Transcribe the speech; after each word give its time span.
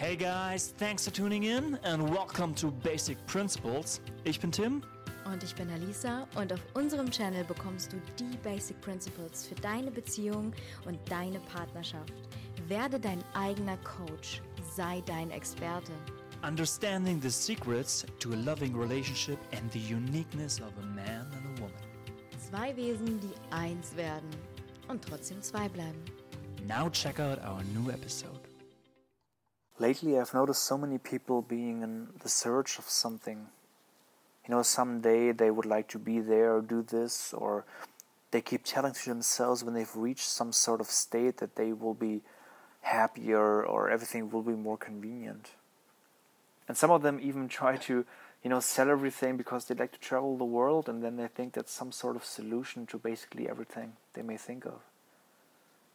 Hey 0.00 0.14
guys, 0.14 0.72
thanks 0.78 1.04
for 1.04 1.10
tuning 1.10 1.42
in 1.42 1.76
and 1.82 2.08
welcome 2.08 2.54
to 2.54 2.70
Basic 2.70 3.18
Principles. 3.26 4.00
Ich 4.24 4.38
bin 4.38 4.52
Tim. 4.52 4.80
Und 5.24 5.42
ich 5.42 5.56
bin 5.56 5.68
Alisa 5.70 6.24
und 6.36 6.52
auf 6.52 6.60
unserem 6.74 7.10
Channel 7.10 7.42
bekommst 7.42 7.92
du 7.92 7.96
die 8.16 8.36
Basic 8.44 8.80
Principles 8.80 9.48
für 9.48 9.56
deine 9.56 9.90
Beziehung 9.90 10.52
und 10.86 11.00
deine 11.10 11.40
Partnerschaft. 11.52 12.12
Werde 12.68 13.00
dein 13.00 13.24
eigener 13.34 13.76
Coach, 13.78 14.40
sei 14.72 15.02
dein 15.04 15.32
Experte. 15.32 15.90
Understanding 16.46 17.20
the 17.20 17.28
secrets 17.28 18.06
to 18.20 18.32
a 18.34 18.36
loving 18.36 18.76
relationship 18.76 19.40
and 19.50 19.68
the 19.72 19.80
uniqueness 19.80 20.60
of 20.60 20.70
a 20.80 20.86
man 20.94 21.26
and 21.32 21.58
a 21.58 21.60
woman. 21.60 21.74
Zwei 22.48 22.72
Wesen, 22.76 23.18
die 23.18 23.34
eins 23.50 23.96
werden 23.96 24.30
und 24.86 25.04
trotzdem 25.04 25.42
zwei 25.42 25.68
bleiben. 25.68 26.04
Now 26.68 26.88
check 26.88 27.18
out 27.18 27.40
our 27.40 27.64
new 27.74 27.90
episode. 27.90 28.37
Lately, 29.80 30.18
I've 30.18 30.34
noticed 30.34 30.64
so 30.64 30.76
many 30.76 30.98
people 30.98 31.40
being 31.40 31.82
in 31.82 32.08
the 32.20 32.28
search 32.28 32.80
of 32.80 32.88
something. 32.88 33.46
You 34.44 34.54
know, 34.54 34.62
someday 34.62 35.30
they 35.30 35.52
would 35.52 35.66
like 35.66 35.86
to 35.88 36.00
be 36.00 36.18
there 36.18 36.56
or 36.56 36.62
do 36.62 36.82
this, 36.82 37.32
or 37.32 37.64
they 38.32 38.40
keep 38.40 38.64
telling 38.64 38.92
to 38.92 39.08
themselves 39.08 39.62
when 39.62 39.74
they've 39.74 39.96
reached 39.96 40.28
some 40.28 40.52
sort 40.52 40.80
of 40.80 40.88
state 40.88 41.36
that 41.36 41.54
they 41.54 41.72
will 41.72 41.94
be 41.94 42.22
happier 42.80 43.64
or 43.64 43.88
everything 43.88 44.30
will 44.30 44.42
be 44.42 44.52
more 44.52 44.76
convenient. 44.76 45.52
And 46.66 46.76
some 46.76 46.90
of 46.90 47.02
them 47.02 47.20
even 47.22 47.48
try 47.60 47.76
to, 47.76 48.04
you 48.42 48.50
know, 48.50 48.58
sell 48.58 48.90
everything 48.90 49.36
because 49.36 49.66
they 49.66 49.76
like 49.76 49.92
to 49.92 50.00
travel 50.00 50.36
the 50.36 50.44
world 50.44 50.88
and 50.88 51.04
then 51.04 51.16
they 51.16 51.28
think 51.28 51.52
that's 51.52 51.72
some 51.72 51.92
sort 51.92 52.16
of 52.16 52.24
solution 52.24 52.84
to 52.86 52.98
basically 52.98 53.48
everything 53.48 53.92
they 54.14 54.22
may 54.22 54.36
think 54.36 54.66
of 54.66 54.80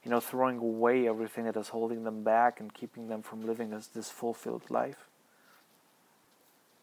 you 0.03 0.11
know, 0.11 0.19
throwing 0.19 0.57
away 0.57 1.07
everything 1.07 1.45
that 1.45 1.55
is 1.55 1.69
holding 1.69 2.03
them 2.03 2.23
back 2.23 2.59
and 2.59 2.73
keeping 2.73 3.07
them 3.07 3.21
from 3.21 3.45
living 3.45 3.69
this, 3.69 3.87
this 3.87 4.09
fulfilled 4.09 4.63
life. 4.69 5.07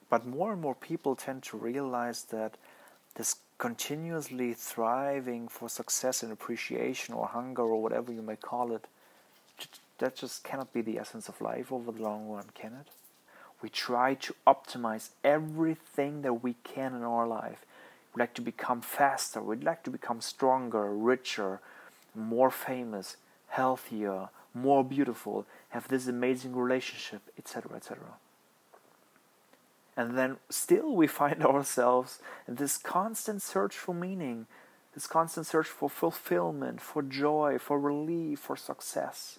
But 0.09 0.27
more 0.27 0.53
and 0.53 0.61
more 0.61 0.75
people 0.75 1.15
tend 1.15 1.43
to 1.45 1.57
realize 1.57 2.25
that 2.25 2.57
this 3.15 3.37
continuously 3.59 4.55
thriving 4.55 5.47
for 5.47 5.69
success 5.69 6.23
and 6.23 6.33
appreciation 6.33 7.15
or 7.15 7.27
hunger 7.27 7.63
or 7.63 7.83
whatever 7.83 8.11
you 8.11 8.23
may 8.23 8.37
call 8.37 8.73
it, 8.73 8.87
that 9.99 10.17
just 10.17 10.43
cannot 10.43 10.73
be 10.73 10.81
the 10.81 10.99
essence 10.99 11.29
of 11.29 11.41
life 11.43 11.71
over 11.71 11.93
the 11.93 12.03
long 12.03 12.29
run, 12.29 12.47
can 12.55 12.73
it? 12.73 12.89
We 13.61 13.69
try 13.69 14.15
to 14.15 14.35
optimize 14.47 15.11
everything 15.23 16.23
that 16.23 16.43
we 16.43 16.55
can 16.65 16.95
in 16.95 17.03
our 17.03 17.27
life. 17.27 17.67
We'd 18.15 18.21
like 18.21 18.35
to 18.35 18.43
become 18.43 18.81
faster, 18.81 19.43
we'd 19.43 19.63
like 19.63 19.83
to 19.85 19.91
become 19.91 20.23
stronger, 20.23 20.93
richer, 20.95 21.61
more 22.15 22.51
famous, 22.51 23.17
healthier, 23.49 24.29
more 24.55 24.85
beautiful, 24.85 25.47
have 25.71 25.89
this 25.89 26.07
amazing 26.07 26.55
relationship, 26.55 27.23
etc., 27.39 27.77
etc. 27.77 27.99
And 29.97 30.17
then 30.17 30.39
still 30.49 30.95
we 30.95 31.07
find 31.07 31.45
ourselves 31.45 32.21
in 32.49 32.57
this 32.57 32.77
constant 32.77 33.43
search 33.43 33.77
for 33.77 33.95
meaning, 33.95 34.47
this 34.95 35.07
constant 35.07 35.47
search 35.47 35.67
for 35.67 35.89
fulfillment, 35.89 36.81
for 36.81 37.03
joy, 37.03 37.59
for 37.59 37.79
relief, 37.79 38.41
for 38.41 38.57
success. 38.57 39.39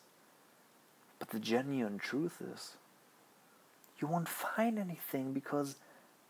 But 1.20 1.30
the 1.30 1.40
genuine 1.40 2.00
truth 2.00 2.42
is, 2.42 2.78
you 4.00 4.08
won't 4.08 4.30
find 4.30 4.80
anything 4.80 5.34
because 5.34 5.76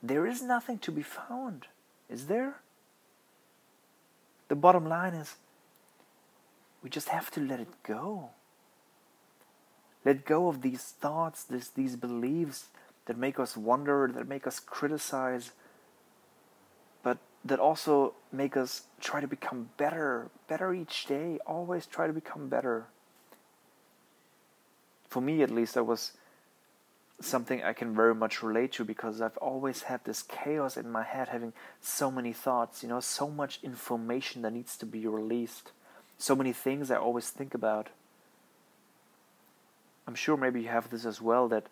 there 0.03 0.25
is 0.25 0.41
nothing 0.41 0.79
to 0.79 0.91
be 0.91 1.03
found, 1.03 1.67
is 2.09 2.25
there? 2.25 2.55
The 4.47 4.55
bottom 4.55 4.85
line 4.85 5.13
is, 5.13 5.35
we 6.83 6.89
just 6.89 7.09
have 7.09 7.29
to 7.31 7.39
let 7.39 7.59
it 7.59 7.83
go. 7.83 8.29
Let 10.03 10.25
go 10.25 10.47
of 10.47 10.61
these 10.61 10.81
thoughts, 10.81 11.43
this, 11.43 11.69
these 11.69 11.95
beliefs 11.95 12.69
that 13.05 13.17
make 13.17 13.39
us 13.39 13.55
wonder, 13.55 14.09
that 14.13 14.27
make 14.27 14.47
us 14.47 14.59
criticize, 14.59 15.51
but 17.03 17.19
that 17.45 17.59
also 17.59 18.13
make 18.31 18.57
us 18.57 18.83
try 18.99 19.21
to 19.21 19.27
become 19.27 19.69
better, 19.77 20.31
better 20.47 20.73
each 20.73 21.05
day, 21.05 21.37
always 21.45 21.85
try 21.85 22.07
to 22.07 22.13
become 22.13 22.47
better. 22.47 22.87
For 25.07 25.21
me, 25.21 25.43
at 25.43 25.51
least, 25.51 25.75
that 25.75 25.83
was 25.83 26.13
something 27.19 27.61
I 27.61 27.73
can 27.73 27.93
very 27.93 28.15
much 28.15 28.41
relate 28.41 28.71
to 28.73 28.85
because 28.85 29.21
I've 29.21 29.37
always 29.37 29.83
had 29.83 30.03
this 30.03 30.23
chaos 30.23 30.77
in 30.77 30.89
my 30.89 31.03
head, 31.03 31.27
having 31.27 31.53
so 31.79 32.09
many 32.09 32.33
thoughts, 32.33 32.81
you 32.81 32.89
know, 32.89 32.99
so 32.99 33.29
much 33.29 33.59
information 33.61 34.41
that 34.41 34.53
needs 34.53 34.75
to 34.77 34.87
be 34.87 35.05
released 35.05 35.71
so 36.21 36.35
many 36.35 36.53
things 36.53 36.91
I 36.91 36.97
always 36.97 37.29
think 37.29 37.53
about. 37.53 37.89
I'm 40.07 40.15
sure 40.15 40.37
maybe 40.37 40.61
you 40.61 40.67
have 40.67 40.89
this 40.89 41.05
as 41.05 41.21
well 41.21 41.47
that 41.49 41.67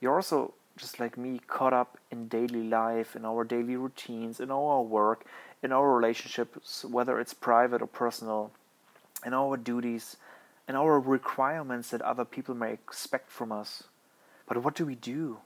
you're 0.00 0.14
also 0.14 0.54
just 0.76 0.98
like 0.98 1.18
me 1.18 1.40
caught 1.46 1.72
up 1.72 1.98
in 2.10 2.28
daily 2.28 2.62
life, 2.62 3.14
in 3.14 3.24
our 3.24 3.44
daily 3.44 3.76
routines, 3.76 4.40
in 4.40 4.50
our 4.50 4.82
work, 4.82 5.24
in 5.62 5.72
our 5.72 5.94
relationships, 5.94 6.84
whether 6.84 7.20
it's 7.20 7.34
private 7.34 7.82
or 7.82 7.86
personal, 7.86 8.50
in 9.24 9.34
our 9.34 9.56
duties, 9.56 10.16
in 10.68 10.74
our 10.74 10.98
requirements 10.98 11.90
that 11.90 12.02
other 12.02 12.24
people 12.24 12.54
may 12.54 12.72
expect 12.72 13.30
from 13.30 13.52
us. 13.52 13.84
But 14.46 14.62
what 14.62 14.74
do 14.74 14.86
we 14.86 14.94
do? 14.94 15.38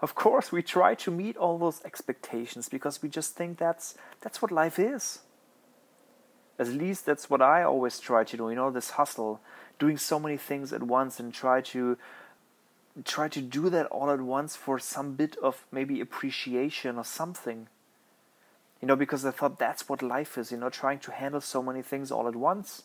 Of 0.00 0.14
course, 0.14 0.52
we 0.52 0.62
try 0.62 0.94
to 0.96 1.10
meet 1.10 1.36
all 1.36 1.58
those 1.58 1.82
expectations 1.84 2.68
because 2.68 3.02
we 3.02 3.08
just 3.08 3.34
think 3.34 3.58
that's 3.58 3.94
that's 4.20 4.42
what 4.42 4.52
life 4.52 4.78
is. 4.78 5.20
At 6.58 6.68
least 6.68 7.06
that's 7.06 7.28
what 7.28 7.42
I 7.42 7.62
always 7.62 8.00
try 8.00 8.24
to 8.24 8.36
do. 8.36 8.48
You 8.48 8.56
know, 8.56 8.70
this 8.70 8.90
hustle, 8.90 9.40
doing 9.78 9.98
so 9.98 10.18
many 10.18 10.36
things 10.36 10.72
at 10.72 10.82
once, 10.82 11.20
and 11.20 11.32
try 11.32 11.60
to 11.60 11.98
try 13.04 13.28
to 13.28 13.42
do 13.42 13.68
that 13.68 13.86
all 13.86 14.10
at 14.10 14.22
once 14.22 14.56
for 14.56 14.78
some 14.78 15.14
bit 15.14 15.36
of 15.42 15.66
maybe 15.70 16.00
appreciation 16.00 16.96
or 16.96 17.04
something. 17.04 17.68
You 18.80 18.88
know, 18.88 18.96
because 18.96 19.24
I 19.26 19.30
thought 19.32 19.58
that's 19.58 19.88
what 19.88 20.02
life 20.02 20.38
is. 20.38 20.50
You 20.50 20.58
know, 20.58 20.70
trying 20.70 20.98
to 21.00 21.12
handle 21.12 21.40
so 21.40 21.62
many 21.62 21.82
things 21.82 22.10
all 22.10 22.26
at 22.26 22.36
once. 22.36 22.84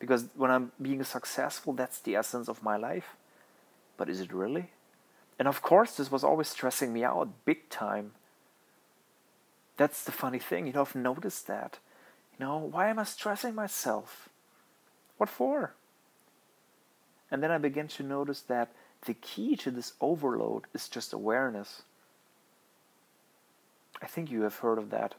Because 0.00 0.24
when 0.34 0.50
I'm 0.50 0.72
being 0.80 1.04
successful, 1.04 1.72
that's 1.72 2.00
the 2.00 2.16
essence 2.16 2.48
of 2.48 2.62
my 2.62 2.76
life. 2.76 3.16
But 3.96 4.08
is 4.08 4.20
it 4.20 4.32
really? 4.32 4.70
And 5.38 5.46
of 5.46 5.62
course, 5.62 5.96
this 5.96 6.10
was 6.10 6.24
always 6.24 6.48
stressing 6.48 6.92
me 6.92 7.04
out 7.04 7.28
big 7.44 7.68
time. 7.68 8.12
That's 9.76 10.04
the 10.04 10.12
funny 10.12 10.38
thing, 10.38 10.66
you 10.66 10.74
know, 10.74 10.82
I've 10.82 10.94
noticed 10.94 11.46
that 11.46 11.78
no, 12.40 12.56
why 12.56 12.88
am 12.88 12.98
I 12.98 13.04
stressing 13.04 13.54
myself? 13.54 14.30
What 15.18 15.28
for? 15.28 15.74
And 17.30 17.42
then 17.42 17.50
I 17.50 17.58
begin 17.58 17.86
to 17.88 18.02
notice 18.02 18.40
that 18.40 18.72
the 19.04 19.14
key 19.14 19.54
to 19.56 19.70
this 19.70 19.92
overload 20.00 20.64
is 20.74 20.88
just 20.88 21.12
awareness. 21.12 21.82
I 24.02 24.06
think 24.06 24.30
you 24.30 24.42
have 24.42 24.56
heard 24.56 24.78
of 24.78 24.88
that 24.90 25.14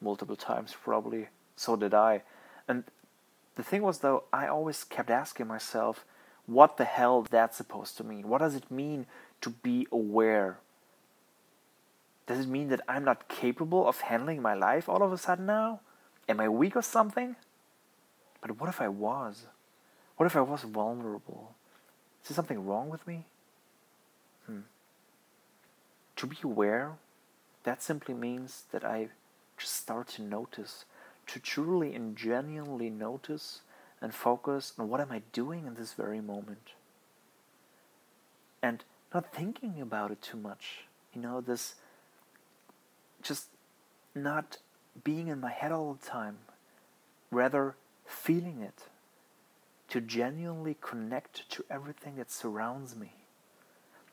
multiple 0.00 0.36
times, 0.36 0.74
probably. 0.80 1.28
So 1.56 1.74
did 1.74 1.92
I. 1.92 2.22
And 2.68 2.84
the 3.56 3.64
thing 3.64 3.82
was, 3.82 3.98
though, 3.98 4.22
I 4.32 4.46
always 4.46 4.84
kept 4.84 5.10
asking 5.10 5.48
myself, 5.48 6.04
what 6.46 6.76
the 6.76 6.84
hell 6.84 7.26
that's 7.28 7.56
supposed 7.56 7.96
to 7.96 8.04
mean? 8.04 8.28
What 8.28 8.38
does 8.38 8.54
it 8.54 8.70
mean 8.70 9.06
to 9.40 9.50
be 9.50 9.88
aware? 9.90 10.58
Does 12.28 12.40
it 12.40 12.48
mean 12.48 12.68
that 12.68 12.80
I'm 12.88 13.04
not 13.04 13.28
capable 13.28 13.88
of 13.88 14.02
handling 14.02 14.40
my 14.40 14.54
life 14.54 14.88
all 14.88 15.02
of 15.02 15.12
a 15.12 15.18
sudden 15.18 15.46
now? 15.46 15.80
Am 16.30 16.38
I 16.38 16.48
weak 16.48 16.76
or 16.76 16.82
something? 16.82 17.34
But 18.40 18.60
what 18.60 18.68
if 18.68 18.80
I 18.80 18.86
was? 18.86 19.46
What 20.16 20.26
if 20.26 20.36
I 20.36 20.40
was 20.40 20.62
vulnerable? 20.62 21.56
Is 22.22 22.28
there 22.28 22.36
something 22.36 22.64
wrong 22.64 22.88
with 22.88 23.04
me? 23.04 23.24
Hmm. 24.46 24.60
To 26.14 26.26
be 26.28 26.36
aware, 26.44 26.92
that 27.64 27.82
simply 27.82 28.14
means 28.14 28.62
that 28.70 28.84
I 28.84 29.08
just 29.58 29.74
start 29.74 30.06
to 30.08 30.22
notice, 30.22 30.84
to 31.26 31.40
truly 31.40 31.96
and 31.96 32.16
genuinely 32.16 32.90
notice 32.90 33.62
and 34.00 34.14
focus 34.14 34.72
on 34.78 34.88
what 34.88 35.00
am 35.00 35.10
I 35.10 35.22
doing 35.32 35.66
in 35.66 35.74
this 35.74 35.94
very 35.94 36.20
moment. 36.20 36.74
And 38.62 38.84
not 39.12 39.32
thinking 39.32 39.80
about 39.80 40.12
it 40.12 40.22
too 40.22 40.36
much. 40.36 40.84
You 41.12 41.22
know, 41.22 41.40
this 41.40 41.74
just 43.20 43.46
not 44.14 44.58
being 45.04 45.28
in 45.28 45.40
my 45.40 45.50
head 45.50 45.72
all 45.72 45.94
the 45.94 46.06
time, 46.06 46.38
rather 47.30 47.76
feeling 48.04 48.60
it, 48.60 48.84
to 49.88 50.00
genuinely 50.00 50.76
connect 50.80 51.48
to 51.50 51.64
everything 51.70 52.16
that 52.16 52.30
surrounds 52.30 52.96
me. 52.96 53.12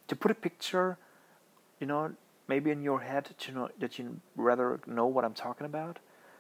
To 0.08 0.16
put 0.16 0.32
a 0.32 0.36
picture, 0.36 0.98
you 1.80 1.88
know, 1.88 2.14
maybe 2.48 2.72
in 2.72 2.82
your 2.82 3.02
head 3.02 3.30
to 3.40 3.52
know 3.52 3.70
that 3.80 4.00
you 4.00 4.20
rather 4.36 4.80
know 4.88 5.06
what 5.06 5.26
I'm 5.26 5.34
talking 5.34 5.66
about. 5.66 6.00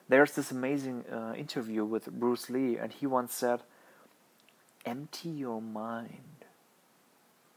There's 0.09 0.31
this 0.33 0.51
amazing 0.51 1.03
uh, 1.11 1.33
interview 1.37 1.83
with 1.83 2.09
Bruce 2.11 2.49
Lee, 2.49 2.77
and 2.77 2.91
he 2.91 3.05
once 3.05 3.33
said, 3.33 3.61
Empty 4.85 5.29
your 5.29 5.61
mind, 5.61 6.45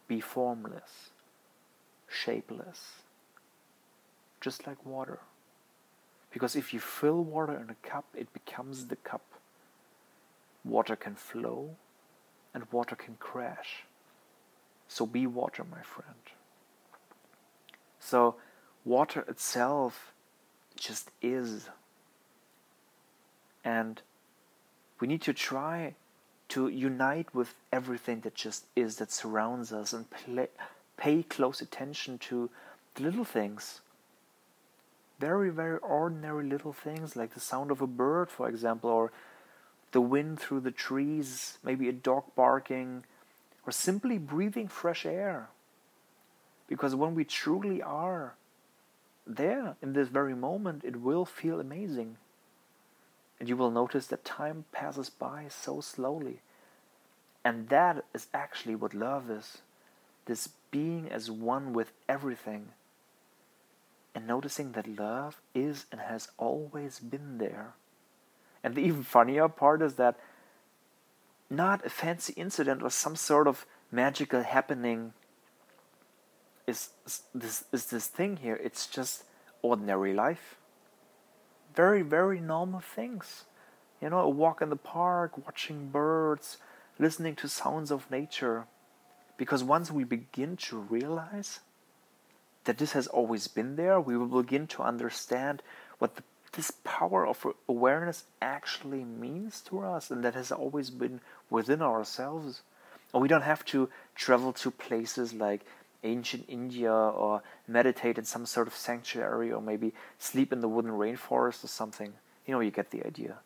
be 0.09 0.21
formless, 0.21 1.11
shapeless, 2.09 3.03
just 4.41 4.67
like 4.67 4.85
water. 4.85 5.21
Because 6.31 6.57
if 6.57 6.73
you 6.73 6.81
fill 6.81 7.25
water 7.25 7.55
in 7.55 7.71
a 7.71 7.89
cup, 7.89 8.05
it 8.15 8.33
becomes 8.33 8.87
the 8.87 8.97
cup. 8.97 9.23
Water 10.65 10.97
can 10.97 11.15
flow 11.15 11.77
and 12.55 12.65
water 12.71 12.97
can 12.97 13.17
crash. 13.19 13.85
So 14.89 15.07
be 15.07 15.27
water, 15.27 15.65
my 15.65 15.83
friend. 15.83 16.19
So, 18.01 18.37
water 18.85 19.25
itself 19.29 20.13
just 20.77 21.11
is. 21.23 21.69
And 23.65 24.01
we 24.99 25.07
need 25.07 25.23
to 25.23 25.33
try 25.33 25.95
to 26.49 26.69
unite 26.69 27.33
with 27.35 27.55
everything 27.73 28.21
that 28.21 28.35
just 28.35 28.65
is, 28.75 28.97
that 28.97 29.13
surrounds 29.13 29.73
us, 29.73 29.93
and 29.93 30.11
play, 30.11 30.49
pay 30.97 31.23
close 31.23 31.61
attention 31.61 32.19
to 32.19 32.51
the 32.95 33.03
little 33.03 33.25
things. 33.25 33.81
Very, 35.21 35.51
very 35.51 35.79
ordinary 35.79 36.45
little 36.45 36.73
things 36.73 37.15
like 37.15 37.35
the 37.35 37.41
sound 37.41 37.71
of 37.71 37.83
a 37.83 37.87
bird, 37.87 38.31
for 38.31 38.49
example, 38.49 38.89
or 38.89 39.13
the 39.93 40.01
wind 40.01 40.41
through 40.41 40.61
the 40.61 40.71
trees, 40.71 41.59
maybe 41.63 41.89
a 41.89 41.93
dog 41.93 42.25
barking, 42.35 43.05
or 43.67 43.73
simply 43.73 44.17
breathing 44.17 44.67
fresh 44.67 45.05
air. 45.05 45.51
Because 46.69 46.95
when 46.95 47.15
we 47.15 47.25
truly 47.25 47.83
are 47.83 48.35
there 49.27 49.77
in 49.83 49.93
this 49.93 50.09
very 50.09 50.35
moment, 50.35 50.85
it 50.85 51.01
will 51.01 51.27
feel 51.27 51.61
amazing. 51.61 52.17
And 53.39 53.49
you 53.49 53.57
will 53.57 53.71
notice 53.71 54.07
that 54.07 54.25
time 54.25 54.65
passes 54.73 55.11
by 55.11 55.47
so 55.49 55.81
slowly. 55.81 56.41
And 57.45 57.69
that 57.69 58.05
is 58.15 58.29
actually 58.33 58.75
what 58.75 58.95
love 58.95 59.31
is 59.31 59.59
this 60.27 60.49
being 60.71 61.09
as 61.11 61.31
one 61.31 61.73
with 61.73 61.93
everything. 62.09 62.69
And 64.15 64.27
noticing 64.27 64.73
that 64.73 64.89
love 64.89 65.41
is 65.55 65.87
and 65.93 66.01
has 66.01 66.29
always 66.37 66.99
been 66.99 67.39
there. 67.39 67.75
And 68.63 68.75
the 68.75 68.81
even 68.83 69.03
funnier 69.03 69.49
part 69.49 69.83
is 69.83 69.95
that 69.95 70.19
not 71.49 71.85
a 71.87 71.91
fancy 71.91 72.33
incident 72.37 72.83
or 72.83 72.91
some 72.91 73.17
sort 73.17 73.47
of 73.47 73.67
magical 73.91 74.43
happening 74.43 75.13
is, 76.67 76.91
is 77.07 77.23
this 77.35 77.65
is 77.73 77.87
this 77.87 78.07
thing 78.07 78.37
here. 78.37 78.59
It's 78.63 78.87
just 78.87 79.25
ordinary 79.63 80.15
life. 80.15 80.57
Very, 81.75 82.03
very 82.03 82.41
normal 82.41 82.81
things. 82.81 83.45
You 84.01 84.11
know, 84.11 84.21
a 84.21 84.29
walk 84.29 84.63
in 84.63 84.71
the 84.71 84.77
park, 84.77 85.45
watching 85.45 85.89
birds, 85.89 86.57
listening 86.99 87.37
to 87.37 87.49
sounds 87.49 87.91
of 87.91 88.11
nature. 88.11 88.67
Because 89.37 89.63
once 89.63 89.91
we 89.91 90.05
begin 90.05 90.57
to 90.69 90.79
realize 90.79 91.61
that 92.65 92.79
this 92.79 92.93
has 92.93 93.07
always 93.07 93.49
been 93.49 93.77
there, 93.77 94.01
we 94.01 94.17
will 94.17 94.43
begin 94.43 94.67
to 94.69 94.83
understand 94.83 95.63
what 95.99 96.17
the, 96.17 96.23
this 96.53 96.73
power 96.85 97.27
of 97.27 97.47
awareness 97.69 98.25
actually 98.43 99.05
means 99.05 99.61
to 99.63 99.81
us 99.81 100.11
and 100.11 100.25
that 100.25 100.35
has 100.35 100.53
always 100.53 100.91
been 100.91 101.21
within 101.49 101.81
ourselves. 101.81 102.63
And 103.13 103.23
we 103.23 103.29
don't 103.29 103.43
have 103.43 103.65
to 103.67 103.89
travel 104.15 104.53
to 104.55 104.71
places 104.71 105.33
like 105.33 105.65
ancient 106.03 106.45
India 106.49 106.93
or 106.93 107.43
meditate 107.67 108.19
in 108.19 108.25
some 108.25 108.47
sort 108.47 108.67
of 108.67 108.75
sanctuary 108.75 109.53
or 109.53 109.61
maybe 109.61 109.93
sleep 110.19 110.53
in 110.53 110.61
the 110.61 110.69
wooden 110.69 110.93
rainforest 110.93 111.65
or 111.65 111.69
something. 111.69 112.13
You 112.47 112.55
know, 112.55 112.61
you 112.61 112.71
get 112.71 112.91
the 112.91 113.05
idea. 113.07 113.39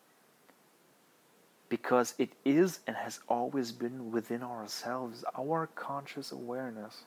Because 1.67 2.13
it 2.17 2.29
is 2.45 2.79
and 2.85 2.95
has 2.95 3.19
always 3.27 3.71
been 3.71 4.11
within 4.11 4.43
ourselves, 4.43 5.25
our 5.37 5.67
conscious 5.75 6.31
awareness. 6.31 7.03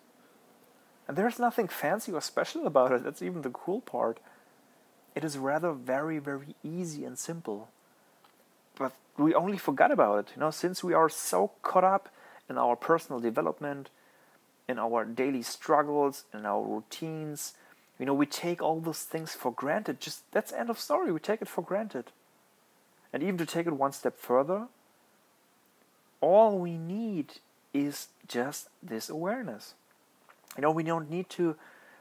And 1.08 1.16
there's 1.16 1.38
nothing 1.38 1.68
fancy 1.68 2.12
or 2.12 2.20
special 2.20 2.66
about 2.66 2.92
it. 2.92 3.02
That's 3.02 3.22
even 3.22 3.40
the 3.40 3.50
cool 3.50 3.80
part. 3.80 4.18
It 5.14 5.24
is 5.24 5.38
rather 5.38 5.72
very, 5.72 6.18
very 6.18 6.54
easy 6.62 7.04
and 7.04 7.18
simple. 7.18 7.70
But 8.76 8.92
we 9.16 9.34
only 9.34 9.56
forgot 9.56 9.90
about 9.90 10.18
it, 10.18 10.32
you 10.36 10.40
know, 10.40 10.50
since 10.50 10.84
we 10.84 10.92
are 10.92 11.08
so 11.08 11.52
caught 11.62 11.82
up 11.82 12.10
in 12.48 12.58
our 12.58 12.76
personal 12.76 13.20
development, 13.20 13.88
in 14.68 14.78
our 14.78 15.04
daily 15.04 15.42
struggles, 15.42 16.24
in 16.32 16.44
our 16.44 16.62
routines. 16.62 17.54
You 17.98 18.06
know, 18.06 18.14
we 18.14 18.26
take 18.26 18.62
all 18.62 18.78
those 18.78 19.02
things 19.02 19.34
for 19.34 19.50
granted. 19.50 20.00
Just 20.00 20.30
that's 20.30 20.52
end 20.52 20.70
of 20.70 20.78
story. 20.78 21.10
We 21.10 21.20
take 21.20 21.42
it 21.42 21.48
for 21.48 21.62
granted. 21.62 22.12
And 23.12 23.22
even 23.22 23.38
to 23.38 23.46
take 23.46 23.66
it 23.66 23.72
one 23.72 23.92
step 23.92 24.18
further, 24.18 24.68
all 26.20 26.58
we 26.58 26.76
need 26.76 27.40
is 27.72 28.08
just 28.26 28.68
this 28.82 29.08
awareness. 29.08 29.74
You 30.58 30.62
know, 30.62 30.72
we 30.72 30.82
don't 30.82 31.08
need 31.08 31.30
to 31.30 31.54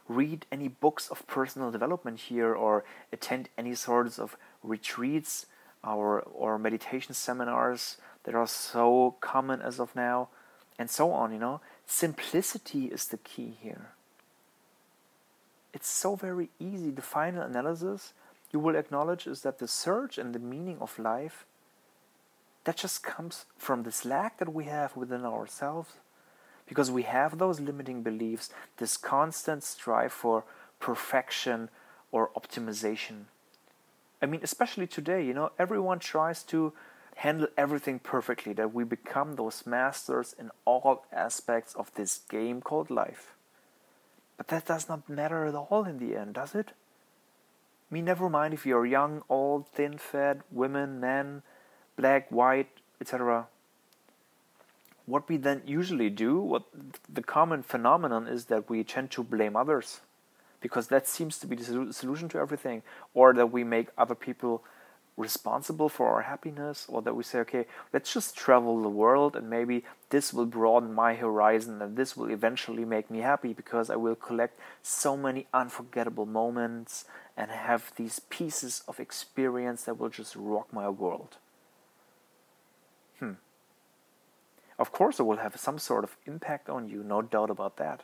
read 0.07 0.48
any 0.51 0.68
books 0.68 1.09
of 1.09 1.27
personal 1.27 1.69
development 1.69 2.21
here 2.21 2.56
or 2.56 2.83
attend 3.13 3.50
any 3.56 3.75
sorts 3.75 4.18
of 4.18 4.36
retreats 4.63 5.45
or, 5.83 6.21
or 6.21 6.57
meditation 6.57 7.13
seminars 7.13 7.98
that 8.24 8.33
are 8.33 8.48
so 8.48 9.15
common 9.21 9.62
as 9.62 9.80
of 9.80 9.95
now 9.95 10.30
and 10.80 10.89
so 10.89 11.12
on, 11.12 11.31
you 11.31 11.38
know. 11.38 11.62
Simplicity 11.86 12.86
is 12.86 13.06
the 13.06 13.18
key 13.18 13.54
here. 13.62 13.92
It's 15.71 15.88
so 15.88 16.15
very 16.15 16.50
easy. 16.60 16.89
The 16.89 17.03
final 17.03 17.44
analysis 17.44 18.13
you 18.51 18.60
will 18.60 18.75
acknowledge 18.75 19.27
is 19.27 19.42
that 19.42 19.60
the 19.60 19.68
search 19.68 20.18
and 20.18 20.33
the 20.33 20.39
meaning 20.39 20.77
of 20.81 20.98
life 20.98 21.45
that 22.63 22.77
just 22.77 23.03
comes 23.03 23.45
from 23.56 23.83
this 23.83 24.03
lack 24.03 24.39
that 24.39 24.51
we 24.51 24.63
have 24.63 24.98
within 24.98 25.25
ourselves 25.25 25.92
because 26.67 26.91
we 26.91 27.03
have 27.03 27.37
those 27.37 27.59
limiting 27.59 28.03
beliefs, 28.03 28.49
this 28.77 28.97
constant 28.97 29.63
strive 29.63 30.11
for 30.11 30.43
perfection 30.79 31.69
or 32.11 32.29
optimization. 32.35 33.25
I 34.21 34.25
mean, 34.25 34.41
especially 34.43 34.87
today, 34.87 35.23
you 35.23 35.33
know, 35.33 35.51
everyone 35.57 35.99
tries 35.99 36.43
to 36.43 36.73
handle 37.17 37.47
everything 37.57 37.97
perfectly, 37.97 38.53
that 38.53 38.73
we 38.73 38.83
become 38.83 39.35
those 39.35 39.65
masters 39.65 40.35
in 40.37 40.51
all 40.65 41.03
aspects 41.11 41.73
of 41.73 41.91
this 41.95 42.19
game 42.29 42.61
called 42.61 42.91
life. 42.91 43.33
But 44.37 44.49
that 44.49 44.67
does 44.67 44.87
not 44.87 45.09
matter 45.09 45.45
at 45.45 45.55
all 45.55 45.83
in 45.85 45.97
the 45.97 46.15
end, 46.15 46.35
does 46.35 46.53
it? 46.53 46.73
I 47.89 47.93
mean, 47.93 48.05
never 48.05 48.29
mind 48.29 48.53
if 48.53 48.67
you're 48.67 48.85
young, 48.85 49.23
old, 49.29 49.67
thin, 49.67 49.97
fat, 49.97 50.41
women, 50.51 50.99
men, 50.99 51.41
black, 51.95 52.29
white, 52.29 52.69
etc. 53.01 53.47
What 55.07 55.30
we 55.30 55.38
then 55.38 55.62
usually 55.65 56.09
do, 56.09 56.38
what 56.38 56.63
the 57.07 57.24
common 57.24 57.63
phenomenon 57.63 58.27
is 58.27 58.45
that 58.45 58.69
we 58.69 58.83
tend 58.83 59.09
to 59.12 59.24
blame 59.24 59.56
others 59.56 60.01
because 60.59 60.88
that 60.88 61.07
seems 61.07 61.39
to 61.39 61.48
be 61.48 61.56
the 61.56 61.94
solution 61.94 62.27
to 62.30 62.38
everything, 62.38 62.81
or 63.13 63.33
that 63.33 63.51
we 63.51 63.63
make 63.63 63.88
other 63.98 64.15
people 64.15 64.63
responsible 65.15 65.88
for 65.88 66.09
our 66.09 66.24
happiness 66.24 66.86
or 66.88 67.01
that 67.01 67.15
we 67.15 67.24
say 67.24 67.39
okay 67.39 67.65
let's 67.92 68.13
just 68.13 68.38
travel 68.38 68.80
the 68.83 68.88
world 68.88 69.36
and 69.36 69.50
maybe 69.50 69.83
this 70.12 70.31
will 70.31 70.45
broaden 70.45 70.94
my 70.94 71.15
horizon 71.15 71.81
and 71.81 71.98
this 71.98 72.15
will 72.15 72.29
eventually 72.29 72.86
make 72.86 73.10
me 73.10 73.22
happy 73.22 73.51
because 73.51 73.89
i 73.89 73.96
will 73.96 74.13
collect 74.13 74.60
so 74.84 75.17
many 75.17 75.48
unforgettable 75.55 76.27
moments 76.27 77.05
and 77.36 77.50
have 77.50 77.91
these 77.96 78.20
pieces 78.29 78.84
of 78.88 79.00
experience 79.00 79.86
that 79.86 80.00
will 80.00 80.10
just 80.10 80.36
rock 80.36 80.72
my 80.72 80.88
world. 80.88 81.38
Hmm 83.20 83.34
of 84.79 84.91
course 84.91 85.19
it 85.19 85.24
will 85.24 85.38
have 85.38 85.60
some 85.60 85.79
sort 85.79 86.03
of 86.03 86.17
impact 86.25 86.69
on 86.69 86.88
you 86.88 87.03
no 87.03 87.22
doubt 87.22 87.50
about 87.50 87.77
that 87.77 88.03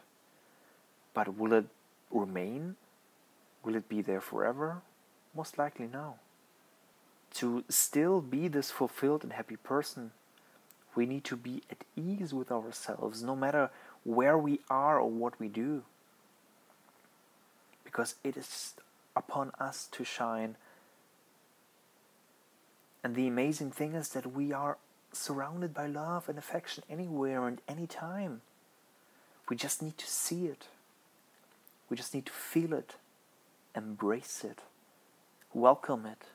but 1.13 1.37
will 1.37 1.53
it 1.53 1.65
remain 2.11 2.75
will 3.63 3.75
it 3.75 3.87
be 3.89 4.01
there 4.01 4.21
forever 4.21 4.81
most 5.35 5.57
likely 5.57 5.87
no 5.91 6.15
to 7.33 7.63
still 7.67 8.21
be 8.21 8.47
this 8.47 8.71
fulfilled 8.71 9.23
and 9.23 9.33
happy 9.33 9.55
person, 9.55 10.11
we 10.95 11.05
need 11.05 11.23
to 11.25 11.35
be 11.35 11.63
at 11.69 11.83
ease 11.95 12.33
with 12.33 12.51
ourselves, 12.51 13.23
no 13.23 13.35
matter 13.35 13.71
where 14.03 14.37
we 14.37 14.59
are 14.69 14.99
or 14.99 15.09
what 15.09 15.39
we 15.39 15.47
do. 15.47 15.83
Because 17.83 18.15
it 18.23 18.37
is 18.37 18.75
upon 19.15 19.51
us 19.59 19.87
to 19.91 20.03
shine. 20.03 20.55
And 23.03 23.15
the 23.15 23.27
amazing 23.27 23.71
thing 23.71 23.93
is 23.93 24.09
that 24.09 24.31
we 24.31 24.53
are 24.53 24.77
surrounded 25.13 25.73
by 25.73 25.87
love 25.87 26.29
and 26.29 26.37
affection 26.37 26.83
anywhere 26.89 27.47
and 27.47 27.61
anytime. 27.67 28.41
We 29.49 29.55
just 29.55 29.81
need 29.81 29.97
to 29.97 30.07
see 30.07 30.45
it. 30.45 30.67
We 31.89 31.97
just 31.97 32.13
need 32.13 32.25
to 32.25 32.31
feel 32.31 32.73
it, 32.73 32.95
embrace 33.75 34.43
it, 34.43 34.59
welcome 35.53 36.05
it 36.05 36.25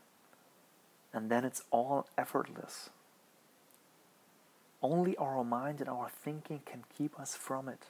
and 1.12 1.30
then 1.30 1.44
it's 1.44 1.62
all 1.70 2.06
effortless. 2.16 2.90
Only 4.82 5.16
our 5.16 5.42
mind 5.42 5.80
and 5.80 5.88
our 5.88 6.08
thinking 6.08 6.60
can 6.64 6.84
keep 6.96 7.18
us 7.18 7.34
from 7.34 7.68
it. 7.68 7.86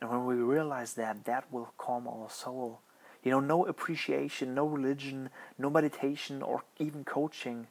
And 0.00 0.10
when 0.10 0.26
we 0.26 0.36
realize 0.36 0.94
that, 0.94 1.24
that 1.24 1.52
will 1.52 1.72
calm 1.76 2.06
our 2.06 2.30
soul. 2.30 2.80
You 3.24 3.32
know, 3.32 3.40
no 3.40 3.66
appreciation, 3.66 4.54
no 4.54 4.64
religion, 4.66 5.30
no 5.58 5.70
meditation, 5.70 6.40
or 6.40 6.62
even 6.78 7.04
coaching 7.04 7.66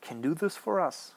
can 0.00 0.20
do 0.20 0.34
this 0.34 0.56
for 0.56 0.80
us. 0.80 1.12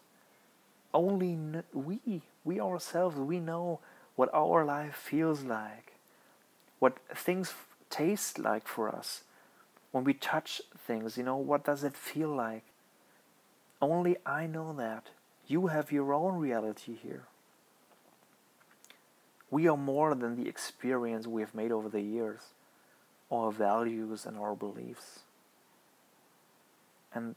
Only 0.93 1.37
we, 1.73 2.21
we 2.43 2.59
ourselves, 2.59 3.17
we 3.17 3.39
know 3.39 3.79
what 4.15 4.29
our 4.33 4.63
life 4.63 4.95
feels 4.95 5.43
like, 5.43 5.93
what 6.79 6.97
things 7.15 7.53
taste 7.89 8.37
like 8.37 8.67
for 8.67 8.89
us, 8.89 9.23
when 9.91 10.03
we 10.03 10.13
touch 10.13 10.61
things, 10.87 11.17
you 11.17 11.23
know, 11.23 11.37
what 11.37 11.63
does 11.63 11.83
it 11.83 11.95
feel 11.95 12.29
like? 12.29 12.63
Only 13.81 14.17
I 14.25 14.47
know 14.47 14.73
that. 14.73 15.07
You 15.47 15.67
have 15.67 15.91
your 15.91 16.13
own 16.13 16.39
reality 16.39 16.95
here. 16.95 17.23
We 19.51 19.67
are 19.67 19.77
more 19.77 20.15
than 20.15 20.35
the 20.35 20.49
experience 20.49 21.27
we 21.27 21.41
have 21.41 21.53
made 21.53 21.71
over 21.71 21.89
the 21.89 22.01
years, 22.01 22.41
our 23.31 23.51
values 23.51 24.25
and 24.25 24.37
our 24.37 24.55
beliefs. 24.55 25.19
And 27.13 27.35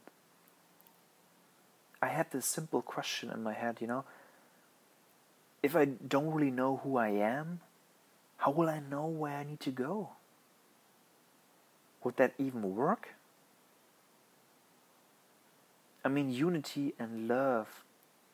I 2.01 2.07
had 2.07 2.31
this 2.31 2.45
simple 2.45 2.81
question 2.81 3.31
in 3.31 3.43
my 3.43 3.53
head, 3.53 3.77
you 3.81 3.87
know, 3.87 4.03
if 5.63 5.75
I 5.75 5.85
don't 5.85 6.31
really 6.31 6.51
know 6.51 6.81
who 6.83 6.97
I 6.97 7.09
am, 7.09 7.61
how 8.37 8.51
will 8.51 8.69
I 8.69 8.79
know 8.79 9.07
where 9.07 9.37
I 9.37 9.43
need 9.43 9.59
to 9.61 9.71
go? 9.71 10.09
Would 12.03 12.17
that 12.17 12.33
even 12.37 12.75
work? 12.75 13.09
I 16.05 16.09
mean, 16.09 16.29
unity 16.29 16.93
and 16.99 17.27
love, 17.27 17.83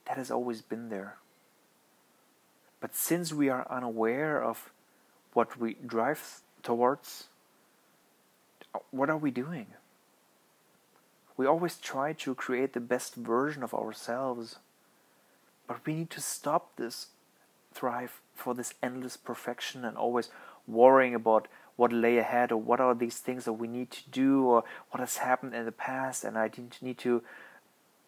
that 0.06 0.18
has 0.18 0.30
always 0.30 0.62
been 0.62 0.90
there. 0.90 1.16
But 2.82 2.96
since 2.96 3.32
we 3.32 3.50
are 3.50 3.66
unaware 3.70 4.44
of 4.44 4.72
what 5.32 5.58
we 5.60 5.76
drive 5.86 6.42
towards, 6.62 7.28
what 8.92 9.10
are 9.10 9.18
we 9.18 9.32
doing? 9.32 9.68
We 11.36 11.46
always 11.46 11.78
try 11.78 12.14
to 12.14 12.36
create 12.36 12.74
the 12.74 12.80
best 12.80 13.16
version 13.16 13.64
of 13.64 13.74
ourselves, 13.74 14.58
but 15.68 15.86
we 15.86 15.96
need 15.96 16.10
to 16.12 16.22
stop 16.22 16.76
this 16.76 17.08
thrive 17.74 18.22
for 18.36 18.54
this 18.54 18.74
endless 18.84 19.18
perfection 19.18 19.84
and 19.84 19.98
always 19.98 20.30
worrying 20.68 21.16
about 21.16 21.48
what 21.76 21.92
lay 21.92 22.18
ahead 22.18 22.52
or 22.52 22.58
what 22.58 22.80
are 22.80 22.94
these 22.94 23.18
things 23.18 23.46
that 23.46 23.54
we 23.54 23.68
need 23.68 23.90
to 23.92 24.10
do 24.12 24.46
or 24.46 24.64
what 24.92 25.00
has 25.00 25.18
happened 25.18 25.56
in 25.56 25.66
the 25.66 25.72
past 25.72 26.24
and 26.24 26.38
I 26.38 26.48
didn't 26.48 26.82
need 26.82 27.00
to 27.00 27.24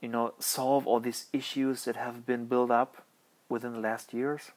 you 0.02 0.08
know 0.08 0.34
solve 0.40 0.86
all 0.86 1.00
these 1.00 1.26
issues 1.34 1.86
that 1.86 1.96
have 1.96 2.26
been 2.26 2.46
built 2.46 2.70
up 2.70 3.04
within 3.50 3.74
the 3.74 3.80
last 3.80 4.14
years. 4.14 4.52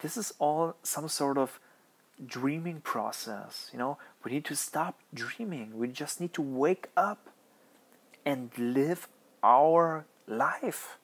This 0.00 0.16
is 0.16 0.34
all 0.38 0.76
some 0.82 1.08
sort 1.08 1.38
of 1.38 1.58
dreaming 2.24 2.80
process 2.80 3.68
you 3.72 3.78
know 3.78 3.98
we 4.24 4.32
need 4.32 4.44
to 4.44 4.56
stop 4.56 5.00
dreaming 5.12 5.76
we 5.78 5.88
just 5.88 6.20
need 6.20 6.32
to 6.32 6.42
wake 6.42 6.88
up 6.96 7.28
and 8.24 8.50
live 8.56 9.08
our 9.42 10.06
life 10.26 10.98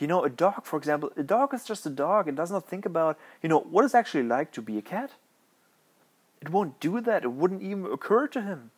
you 0.00 0.06
know, 0.06 0.24
a 0.24 0.30
dog, 0.30 0.64
for 0.64 0.76
example, 0.76 1.10
a 1.16 1.22
dog 1.22 1.52
is 1.54 1.64
just 1.64 1.84
a 1.84 1.90
dog. 1.90 2.28
It 2.28 2.36
does 2.36 2.50
not 2.50 2.68
think 2.68 2.86
about, 2.86 3.18
you 3.42 3.48
know, 3.48 3.60
what 3.60 3.84
it's 3.84 3.94
actually 3.94 4.22
like 4.22 4.52
to 4.52 4.62
be 4.62 4.78
a 4.78 4.82
cat. 4.82 5.12
It 6.40 6.50
won't 6.50 6.78
do 6.78 7.00
that. 7.00 7.24
It 7.24 7.32
wouldn't 7.32 7.62
even 7.62 7.86
occur 7.86 8.28
to 8.28 8.42
him. 8.42 8.70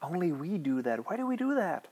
Only 0.00 0.30
we 0.30 0.58
do 0.58 0.80
that. 0.82 1.08
Why 1.08 1.16
do 1.16 1.26
we 1.26 1.36
do 1.36 1.54
that? 1.54 1.88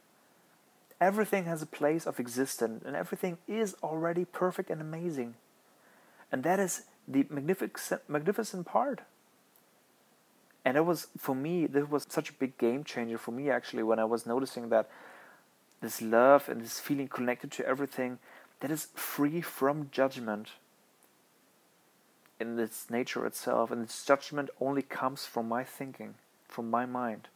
Everything 1.01 1.47
has 1.47 1.63
a 1.63 1.67
place 1.67 2.07
of 2.07 2.21
existence, 2.21 2.85
and 2.87 2.95
everything 2.95 3.39
is 3.49 3.75
already 3.83 4.25
perfect 4.25 4.71
and 4.71 4.81
amazing. 4.81 5.35
And 6.31 6.45
that 6.45 6.61
is 6.61 6.83
the 7.07 7.27
magnificent, 7.29 8.03
magnificent 8.09 8.67
part. 8.67 9.01
And 10.65 10.77
it 10.77 10.87
was, 10.87 11.09
for 11.19 11.35
me, 11.35 11.67
this 11.67 11.89
was 11.89 12.07
such 12.09 12.31
a 12.31 12.35
big 12.35 12.57
game 12.57 12.85
changer 12.85 13.19
for 13.19 13.33
me, 13.33 13.51
actually, 13.51 13.83
when 13.83 13.99
I 13.99 14.05
was 14.05 14.27
noticing 14.27 14.69
that 14.69 14.89
this 15.81 16.01
love 16.01 16.49
and 16.49 16.61
this 16.61 16.79
feeling 16.79 17.09
connected 17.09 17.51
to 17.53 17.67
everything 17.67 18.19
that 18.61 18.71
is 18.71 18.89
free 18.95 19.41
from 19.41 19.89
judgment 19.91 20.51
in 22.39 22.59
its 22.59 22.91
nature 22.91 23.27
itself, 23.27 23.71
and 23.71 23.83
its 23.83 24.05
judgment 24.05 24.51
only 24.61 24.83
comes 24.83 25.27
from 25.27 25.49
my 25.49 25.65
thinking, 25.65 26.15
from 26.49 26.71
my 26.71 26.87
mind. 26.87 27.29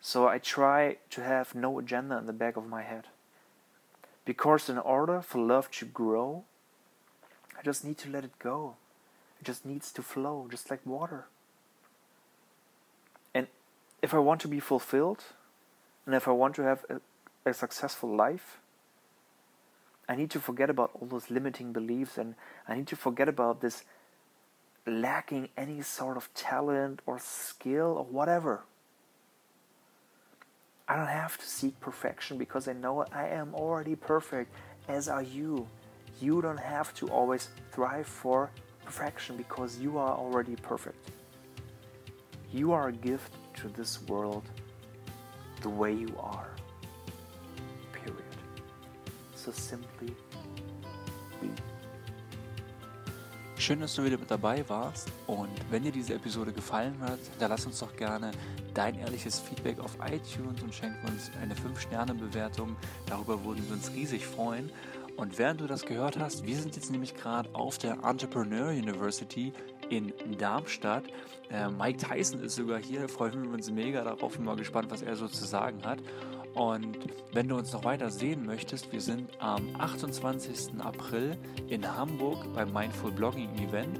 So 0.00 0.26
I 0.26 0.38
try 0.38 0.96
to 1.10 1.22
have 1.22 1.54
no 1.54 1.78
agenda 1.78 2.18
in 2.18 2.26
the 2.26 2.32
back 2.32 2.56
of 2.56 2.68
my 2.68 2.82
head. 2.82 3.04
Because 4.24 4.68
in 4.68 4.78
order 4.78 5.20
for 5.20 5.38
love 5.38 5.70
to 5.72 5.84
grow, 5.84 6.44
I 7.58 7.62
just 7.62 7.84
need 7.84 7.98
to 7.98 8.10
let 8.10 8.24
it 8.24 8.38
go. 8.38 8.76
It 9.40 9.44
just 9.44 9.66
needs 9.66 9.92
to 9.92 10.02
flow, 10.02 10.46
just 10.50 10.70
like 10.70 10.80
water. 10.86 11.26
And 13.34 13.46
if 14.02 14.14
I 14.14 14.18
want 14.18 14.40
to 14.42 14.48
be 14.48 14.60
fulfilled, 14.60 15.24
and 16.06 16.14
if 16.14 16.26
I 16.26 16.32
want 16.32 16.54
to 16.56 16.62
have 16.62 16.84
a, 16.88 17.00
a 17.48 17.54
successful 17.54 18.14
life, 18.14 18.58
I 20.08 20.16
need 20.16 20.30
to 20.30 20.40
forget 20.40 20.68
about 20.68 20.90
all 20.94 21.06
those 21.06 21.30
limiting 21.30 21.72
beliefs 21.72 22.18
and 22.18 22.34
I 22.68 22.74
need 22.74 22.88
to 22.88 22.96
forget 22.96 23.28
about 23.28 23.60
this 23.60 23.84
lacking 24.86 25.48
any 25.56 25.80
sort 25.82 26.16
of 26.16 26.32
talent 26.34 27.00
or 27.06 27.18
skill 27.18 27.94
or 27.98 28.04
whatever. 28.04 28.64
I 30.88 30.96
don't 30.96 31.06
have 31.06 31.38
to 31.38 31.46
seek 31.46 31.78
perfection 31.80 32.36
because 32.36 32.66
I 32.66 32.72
know 32.72 33.06
I 33.12 33.28
am 33.28 33.54
already 33.54 33.94
perfect, 33.94 34.52
as 34.88 35.08
are 35.08 35.22
you. 35.22 35.68
You 36.20 36.40
don't 36.40 36.60
have 36.60 36.92
to 36.94 37.08
always 37.08 37.48
thrive 37.72 38.06
for 38.06 38.50
perfection 38.84 39.36
because 39.36 39.78
you 39.78 39.98
are 39.98 40.16
already 40.16 40.56
perfect. 40.56 41.10
You 42.52 42.72
are 42.72 42.88
a 42.88 42.92
gift 42.92 43.32
to 43.62 43.68
this 43.68 44.00
world 44.08 44.44
the 45.62 45.70
way 45.70 45.92
you 45.92 46.14
are. 46.18 46.52
so 49.42 49.52
simply 49.52 50.14
be. 51.40 51.50
Schön, 53.58 53.80
dass 53.80 53.94
du 53.94 54.04
wieder 54.04 54.18
mit 54.18 54.28
dabei 54.28 54.68
warst 54.68 55.08
und 55.28 55.50
wenn 55.70 55.84
dir 55.84 55.92
diese 55.92 56.14
Episode 56.14 56.52
gefallen 56.52 56.96
hat, 57.00 57.20
dann 57.38 57.50
lass 57.50 57.64
uns 57.64 57.78
doch 57.78 57.94
gerne 57.94 58.32
dein 58.74 58.96
ehrliches 58.96 59.38
Feedback 59.38 59.78
auf 59.78 59.96
iTunes 60.04 60.62
und 60.62 60.74
schenk 60.74 60.96
uns 61.04 61.30
eine 61.40 61.54
5-Sterne-Bewertung. 61.54 62.76
Darüber 63.06 63.44
würden 63.44 63.64
wir 63.68 63.74
uns 63.74 63.92
riesig 63.92 64.26
freuen. 64.26 64.70
Und 65.16 65.38
während 65.38 65.60
du 65.60 65.66
das 65.66 65.84
gehört 65.84 66.18
hast, 66.18 66.46
wir 66.46 66.56
sind 66.56 66.76
jetzt 66.76 66.90
nämlich 66.90 67.14
gerade 67.14 67.48
auf 67.54 67.78
der 67.78 67.98
Entrepreneur 68.04 68.70
University 68.70 69.52
in 69.90 70.12
Darmstadt. 70.38 71.04
Äh, 71.50 71.68
Mike 71.68 71.98
Tyson 71.98 72.40
ist 72.40 72.56
sogar 72.56 72.78
hier, 72.78 73.08
freuen 73.08 73.44
wir 73.44 73.50
uns 73.52 73.70
mega 73.70 74.02
darauf, 74.02 74.36
bin 74.36 74.44
mal 74.44 74.56
gespannt, 74.56 74.90
was 74.90 75.02
er 75.02 75.16
so 75.16 75.28
zu 75.28 75.44
sagen 75.44 75.84
hat. 75.84 75.98
Und 76.54 76.98
wenn 77.32 77.48
du 77.48 77.56
uns 77.56 77.72
noch 77.72 77.84
weiter 77.84 78.10
sehen 78.10 78.44
möchtest, 78.44 78.92
wir 78.92 79.00
sind 79.00 79.30
am 79.40 79.74
28. 79.78 80.80
April 80.80 81.36
in 81.68 81.96
Hamburg 81.96 82.52
beim 82.54 82.72
Mindful 82.72 83.10
Blogging 83.10 83.54
Event. 83.56 83.98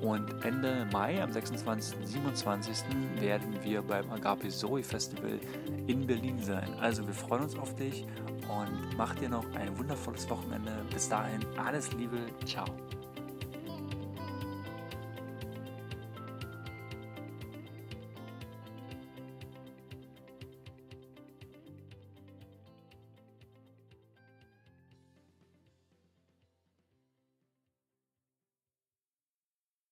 Und 0.00 0.44
Ende 0.44 0.86
Mai, 0.92 1.22
am 1.22 1.32
26. 1.32 1.98
und 1.98 2.06
27. 2.06 2.84
werden 3.18 3.58
wir 3.62 3.82
beim 3.82 4.10
Agape 4.10 4.48
Zoe 4.48 4.82
Festival 4.82 5.38
in 5.86 6.06
Berlin 6.06 6.42
sein. 6.42 6.68
Also 6.80 7.06
wir 7.06 7.14
freuen 7.14 7.44
uns 7.44 7.58
auf 7.58 7.74
dich 7.76 8.06
und 8.48 8.96
mach 8.96 9.14
dir 9.14 9.28
noch 9.28 9.44
ein 9.54 9.76
wundervolles 9.78 10.28
Wochenende. 10.28 10.84
Bis 10.92 11.08
dahin, 11.08 11.40
alles 11.56 11.92
Liebe, 11.92 12.18
ciao. 12.44 12.66